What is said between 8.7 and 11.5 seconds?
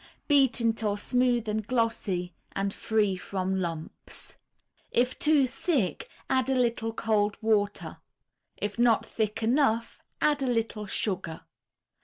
not thick enough, add a little sugar.